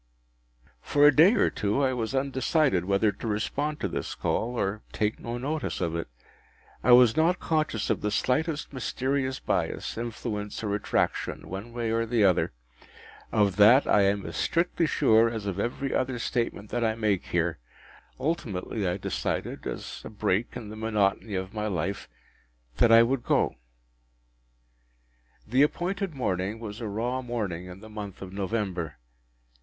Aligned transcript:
For 0.81 1.05
a 1.05 1.15
day 1.15 1.35
or 1.35 1.51
two 1.51 1.83
I 1.83 1.93
was 1.93 2.15
undecided 2.15 2.85
whether 2.85 3.11
to 3.11 3.27
respond 3.27 3.79
to 3.81 3.87
this 3.87 4.15
call, 4.15 4.59
or 4.59 4.81
take 4.91 5.19
no 5.19 5.37
notice 5.37 5.79
of 5.79 5.95
it. 5.95 6.07
I 6.83 6.91
was 6.91 7.15
not 7.15 7.39
conscious 7.39 7.91
of 7.91 8.01
the 8.01 8.09
slightest 8.09 8.73
mysterious 8.73 9.37
bias, 9.37 9.99
influence, 9.99 10.63
or 10.63 10.73
attraction, 10.73 11.47
one 11.49 11.71
way 11.71 11.91
or 11.91 12.01
other. 12.27 12.51
Of 13.31 13.57
that 13.57 13.85
I 13.85 14.01
am 14.01 14.25
as 14.25 14.35
strictly 14.37 14.87
sure 14.87 15.29
as 15.29 15.45
of 15.45 15.59
every 15.59 15.93
other 15.93 16.17
statement 16.17 16.71
that 16.71 16.83
I 16.83 16.95
make 16.95 17.25
here. 17.27 17.59
Ultimately 18.19 18.87
I 18.87 18.97
decided, 18.97 19.67
as 19.67 20.01
a 20.03 20.09
break 20.09 20.57
in 20.57 20.69
the 20.69 20.75
monotony 20.75 21.35
of 21.35 21.53
my 21.53 21.67
life, 21.67 22.09
that 22.77 22.91
I 22.91 23.03
would 23.03 23.21
go. 23.23 23.53
The 25.45 25.61
appointed 25.61 26.15
morning 26.15 26.59
was 26.59 26.81
a 26.81 26.87
raw 26.87 27.21
morning 27.21 27.65
in 27.67 27.81
the 27.81 27.87
month 27.89 28.23
of 28.23 28.33
November. 28.33 28.97